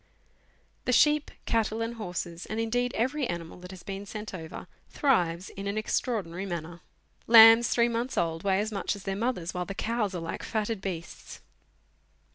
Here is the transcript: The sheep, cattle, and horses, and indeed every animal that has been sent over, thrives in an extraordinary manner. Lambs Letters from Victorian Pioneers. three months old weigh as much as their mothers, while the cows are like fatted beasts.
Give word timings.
The 0.85 0.91
sheep, 0.91 1.29
cattle, 1.45 1.79
and 1.79 1.93
horses, 1.93 2.47
and 2.47 2.59
indeed 2.59 2.91
every 2.95 3.27
animal 3.27 3.59
that 3.59 3.69
has 3.69 3.83
been 3.83 4.07
sent 4.07 4.33
over, 4.33 4.65
thrives 4.89 5.51
in 5.51 5.67
an 5.67 5.77
extraordinary 5.77 6.47
manner. 6.47 6.81
Lambs 7.27 7.27
Letters 7.27 7.35
from 7.35 7.37
Victorian 7.37 7.59
Pioneers. 7.59 7.67
three 7.67 7.89
months 7.89 8.17
old 8.17 8.43
weigh 8.43 8.59
as 8.59 8.71
much 8.71 8.95
as 8.95 9.03
their 9.03 9.15
mothers, 9.15 9.53
while 9.53 9.65
the 9.65 9.75
cows 9.75 10.15
are 10.15 10.19
like 10.21 10.41
fatted 10.41 10.81
beasts. 10.81 11.41